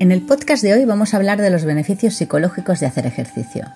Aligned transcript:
En 0.00 0.12
el 0.12 0.22
podcast 0.22 0.62
de 0.62 0.74
hoy 0.74 0.84
vamos 0.84 1.12
a 1.12 1.16
hablar 1.16 1.40
de 1.40 1.50
los 1.50 1.64
beneficios 1.64 2.14
psicológicos 2.14 2.78
de 2.78 2.86
hacer 2.86 3.04
ejercicio. 3.04 3.66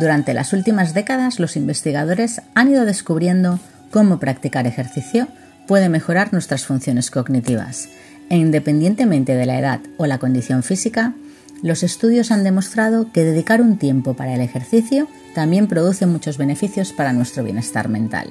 Durante 0.00 0.34
las 0.34 0.52
últimas 0.52 0.94
décadas 0.94 1.38
los 1.38 1.56
investigadores 1.56 2.42
han 2.54 2.70
ido 2.70 2.84
descubriendo 2.84 3.60
cómo 3.92 4.18
practicar 4.18 4.66
ejercicio 4.66 5.28
puede 5.68 5.88
mejorar 5.88 6.32
nuestras 6.32 6.66
funciones 6.66 7.12
cognitivas 7.12 7.88
e 8.30 8.36
independientemente 8.36 9.36
de 9.36 9.46
la 9.46 9.60
edad 9.60 9.80
o 9.96 10.06
la 10.06 10.18
condición 10.18 10.64
física, 10.64 11.14
los 11.62 11.84
estudios 11.84 12.32
han 12.32 12.42
demostrado 12.42 13.12
que 13.12 13.22
dedicar 13.22 13.62
un 13.62 13.78
tiempo 13.78 14.14
para 14.14 14.34
el 14.34 14.40
ejercicio 14.40 15.06
también 15.36 15.68
produce 15.68 16.04
muchos 16.04 16.36
beneficios 16.36 16.92
para 16.92 17.12
nuestro 17.12 17.44
bienestar 17.44 17.88
mental. 17.88 18.28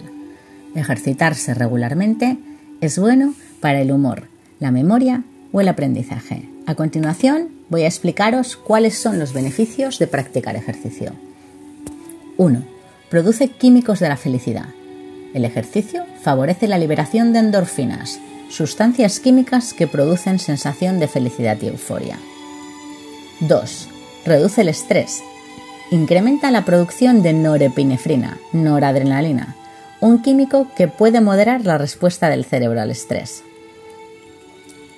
Ejercitarse 0.75 1.53
regularmente 1.53 2.37
es 2.81 2.99
bueno 2.99 3.33
para 3.61 3.79
el 3.79 3.93
humor, 3.93 4.27
la 4.59 4.71
memoria 4.71 5.23
o 5.53 5.61
el 5.61 5.69
aprendizaje. 5.69 6.58
A 6.69 6.75
continuación 6.75 7.49
voy 7.69 7.81
a 7.81 7.87
explicaros 7.87 8.55
cuáles 8.55 8.95
son 8.95 9.17
los 9.17 9.33
beneficios 9.33 9.97
de 9.97 10.05
practicar 10.05 10.55
ejercicio. 10.55 11.13
1. 12.37 12.61
Produce 13.09 13.47
químicos 13.47 13.99
de 13.99 14.07
la 14.07 14.17
felicidad. 14.17 14.67
El 15.33 15.45
ejercicio 15.45 16.05
favorece 16.21 16.67
la 16.67 16.77
liberación 16.77 17.33
de 17.33 17.39
endorfinas, 17.39 18.19
sustancias 18.51 19.19
químicas 19.19 19.73
que 19.73 19.87
producen 19.87 20.37
sensación 20.37 20.99
de 20.99 21.07
felicidad 21.07 21.57
y 21.59 21.69
euforia. 21.69 22.19
2. 23.39 23.87
Reduce 24.25 24.61
el 24.61 24.69
estrés. 24.69 25.23
Incrementa 25.89 26.51
la 26.51 26.65
producción 26.65 27.23
de 27.23 27.33
norepinefrina, 27.33 28.37
noradrenalina, 28.53 29.55
un 30.01 30.21
químico 30.21 30.67
que 30.75 30.87
puede 30.87 31.19
moderar 31.19 31.65
la 31.65 31.79
respuesta 31.79 32.29
del 32.29 32.45
cerebro 32.45 32.79
al 32.79 32.91
estrés. 32.91 33.41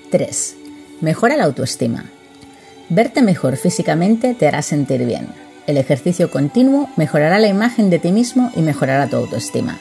3. 0.10 0.58
Mejora 1.02 1.36
la 1.36 1.46
autoestima. 1.46 2.06
Verte 2.90 3.24
mejor 3.24 3.58
físicamente 3.58 4.36
te 4.36 4.48
hará 4.48 4.62
sentir 4.62 5.04
bien. 5.04 5.30
El 5.66 5.78
ejercicio 5.78 6.30
continuo 6.30 6.90
mejorará 6.96 7.40
la 7.40 7.48
imagen 7.48 7.90
de 7.90 7.98
ti 7.98 8.12
mismo 8.12 8.52
y 8.56 8.62
mejorará 8.62 9.08
tu 9.08 9.16
autoestima. 9.16 9.80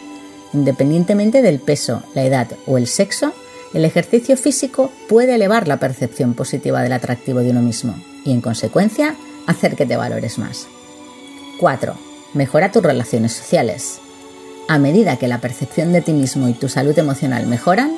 Independientemente 0.54 1.42
del 1.42 1.60
peso, 1.60 2.02
la 2.14 2.24
edad 2.24 2.48
o 2.66 2.78
el 2.78 2.86
sexo, 2.86 3.34
el 3.74 3.84
ejercicio 3.84 4.34
físico 4.38 4.90
puede 5.10 5.34
elevar 5.34 5.68
la 5.68 5.78
percepción 5.78 6.32
positiva 6.32 6.82
del 6.82 6.94
atractivo 6.94 7.40
de 7.40 7.50
uno 7.50 7.60
mismo 7.60 7.94
y, 8.24 8.32
en 8.32 8.40
consecuencia, 8.40 9.14
hacer 9.46 9.77
que 9.77 9.84
te 9.84 9.98
valores 9.98 10.38
más. 10.38 10.68
4. 11.60 11.94
Mejora 12.32 12.72
tus 12.72 12.82
relaciones 12.82 13.32
sociales. 13.32 14.00
A 14.68 14.78
medida 14.78 15.18
que 15.18 15.28
la 15.28 15.42
percepción 15.42 15.92
de 15.92 16.00
ti 16.00 16.14
mismo 16.14 16.48
y 16.48 16.55
tu 16.55 16.70
salud 16.70 16.98
emocional 16.98 17.46
mejoran, 17.46 17.92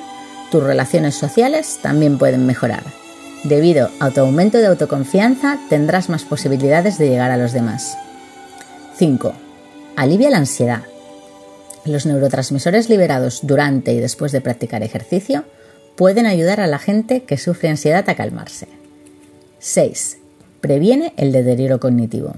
tus 0.51 0.63
relaciones 0.63 1.15
sociales 1.15 1.79
también 1.83 2.19
pueden 2.19 2.47
mejorar. 2.47 3.02
Debido 3.45 3.91
a 3.99 4.11
tu 4.11 4.21
aumento 4.21 4.59
de 4.59 4.69
autoconfianza, 4.69 5.59
tendrás 5.69 6.09
más 6.09 6.25
posibilidades 6.25 6.97
de 6.97 7.09
llegar 7.09 7.33
a 7.33 7.37
los 7.37 7.53
demás. 7.53 7.99
5. 8.97 9.35
Alivia 9.97 10.31
la 10.31 10.39
ansiedad. 10.39 10.83
Los 11.85 12.07
neurotransmisores 12.07 12.89
liberados 12.89 13.41
durante 13.43 13.93
y 13.93 13.99
después 13.99 14.31
de 14.31 14.41
practicar 14.41 14.85
ejercicio 14.85 15.45
pueden 15.97 16.27
ayudar 16.27 16.61
a 16.61 16.69
la 16.69 16.79
gente 16.79 17.25
que 17.25 17.37
sufre 17.37 17.69
ansiedad 17.69 18.09
a 18.09 18.15
calmarse. 18.15 18.69
6. 19.59 20.19
Previene 20.61 21.13
el 21.17 21.33
deterioro 21.33 21.81
cognitivo. 21.81 22.37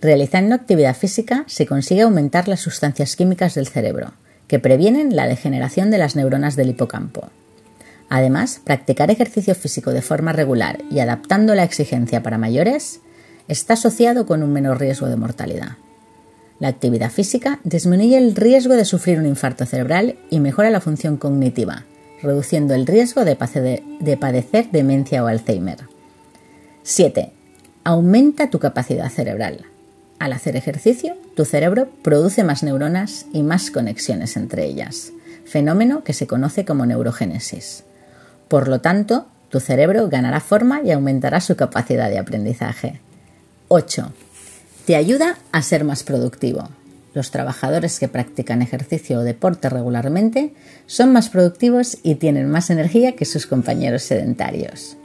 Realizando 0.00 0.54
actividad 0.54 0.96
física 0.96 1.44
se 1.48 1.66
consigue 1.66 2.02
aumentar 2.02 2.46
las 2.46 2.60
sustancias 2.60 3.16
químicas 3.16 3.56
del 3.56 3.66
cerebro, 3.66 4.12
que 4.46 4.60
previenen 4.60 5.16
la 5.16 5.26
degeneración 5.26 5.90
de 5.90 5.98
las 5.98 6.14
neuronas 6.14 6.54
del 6.54 6.70
hipocampo. 6.70 7.30
Además, 8.10 8.60
practicar 8.62 9.10
ejercicio 9.10 9.54
físico 9.54 9.92
de 9.92 10.02
forma 10.02 10.32
regular 10.32 10.82
y 10.90 10.98
adaptando 10.98 11.54
la 11.54 11.62
exigencia 11.62 12.22
para 12.24 12.38
mayores 12.38 13.00
está 13.46 13.74
asociado 13.74 14.26
con 14.26 14.42
un 14.42 14.52
menor 14.52 14.80
riesgo 14.80 15.06
de 15.06 15.16
mortalidad. 15.16 15.76
La 16.58 16.68
actividad 16.68 17.10
física 17.10 17.60
disminuye 17.62 18.18
el 18.18 18.34
riesgo 18.34 18.74
de 18.74 18.84
sufrir 18.84 19.18
un 19.20 19.26
infarto 19.26 19.64
cerebral 19.64 20.18
y 20.28 20.40
mejora 20.40 20.70
la 20.70 20.80
función 20.80 21.16
cognitiva, 21.16 21.84
reduciendo 22.20 22.74
el 22.74 22.86
riesgo 22.86 23.24
de, 23.24 23.36
padecer 24.16 24.70
demencia 24.72 25.24
o 25.24 25.28
Alzheimer. 25.28 25.78
7. 26.82 27.32
Aumenta 27.84 28.50
tu 28.50 28.58
capacidad 28.58 29.08
cerebral. 29.08 29.66
Al 30.18 30.32
hacer 30.32 30.56
ejercicio, 30.56 31.16
tu 31.36 31.44
cerebro 31.44 31.88
produce 32.02 32.42
más 32.42 32.64
neuronas 32.64 33.26
y 33.32 33.44
más 33.44 33.70
conexiones 33.70 34.36
entre 34.36 34.66
ellas, 34.66 35.12
fenómeno 35.44 36.02
que 36.02 36.12
se 36.12 36.26
conoce 36.26 36.64
como 36.64 36.84
neurogénesis. 36.84 37.84
Por 38.50 38.66
lo 38.66 38.80
tanto, 38.80 39.26
tu 39.48 39.60
cerebro 39.60 40.08
ganará 40.08 40.40
forma 40.40 40.82
y 40.82 40.90
aumentará 40.90 41.40
su 41.40 41.54
capacidad 41.54 42.10
de 42.10 42.18
aprendizaje. 42.18 42.98
8. 43.68 44.12
Te 44.86 44.96
ayuda 44.96 45.38
a 45.52 45.62
ser 45.62 45.84
más 45.84 46.02
productivo. 46.02 46.68
Los 47.14 47.30
trabajadores 47.30 48.00
que 48.00 48.08
practican 48.08 48.60
ejercicio 48.60 49.20
o 49.20 49.22
deporte 49.22 49.68
regularmente 49.68 50.52
son 50.86 51.12
más 51.12 51.28
productivos 51.28 51.98
y 52.02 52.16
tienen 52.16 52.50
más 52.50 52.70
energía 52.70 53.14
que 53.14 53.24
sus 53.24 53.46
compañeros 53.46 54.02
sedentarios. 54.02 54.96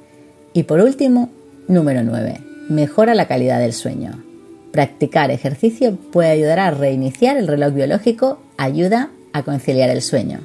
Y 0.53 0.63
por 0.63 0.79
último, 0.79 1.29
número 1.67 2.01
9. 2.01 2.39
Mejora 2.69 3.13
la 3.13 3.27
calidad 3.27 3.59
del 3.59 3.73
sueño. 3.73 4.23
Practicar 4.71 5.29
ejercicio 5.29 5.95
puede 6.11 6.31
ayudar 6.31 6.57
a 6.57 6.71
reiniciar 6.71 7.37
el 7.37 7.47
reloj 7.47 7.75
biológico, 7.75 8.39
ayuda 8.57 9.11
a 9.33 9.43
conciliar 9.43 9.91
el 9.91 10.01
sueño 10.01 10.39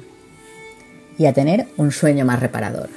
y 1.21 1.27
a 1.27 1.33
tener 1.33 1.67
un 1.77 1.91
sueño 1.91 2.25
más 2.25 2.39
reparador. 2.39 2.89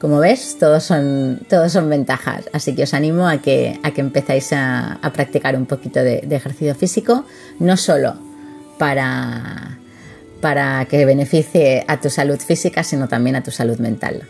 Como 0.00 0.18
ves, 0.18 0.56
todos 0.58 0.82
son, 0.82 1.40
son 1.68 1.88
ventajas, 1.88 2.50
así 2.52 2.74
que 2.74 2.82
os 2.84 2.94
animo 2.94 3.28
a 3.28 3.38
que, 3.38 3.78
a 3.82 3.92
que 3.92 4.00
empezáis 4.00 4.52
a, 4.52 4.98
practicar 5.14 5.56
un 5.56 5.66
poquito 5.66 6.02
de, 6.02 6.26
ejercicio 6.30 6.74
físico, 6.74 7.24
no 7.60 7.76
solo 7.76 8.16
para, 8.78 9.78
para 10.40 10.84
que 10.86 11.04
beneficie 11.04 11.84
a 11.86 12.00
tu 12.00 12.10
salud 12.10 12.38
física, 12.38 12.82
sino 12.82 13.08
también 13.08 13.36
a 13.36 13.42
tu 13.42 13.50
salud 13.52 13.78
mental. 13.78 14.22